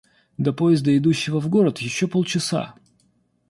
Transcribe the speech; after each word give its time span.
До 0.39 0.51
поезда, 0.51 0.97
идущего 0.97 1.39
в 1.39 1.47
город, 1.47 1.77
еще 1.77 2.07
полчаса. 2.07 2.73